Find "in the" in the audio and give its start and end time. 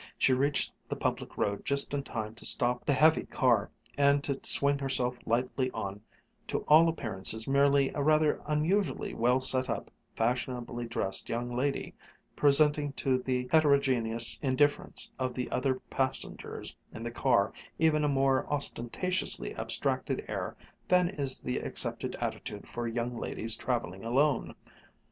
16.91-17.11